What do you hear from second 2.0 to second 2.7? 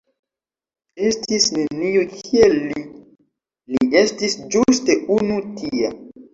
kiel